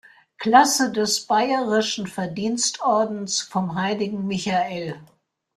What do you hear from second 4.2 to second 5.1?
Michael.